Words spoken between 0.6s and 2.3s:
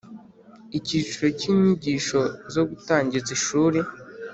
icyiciro cy inyigisho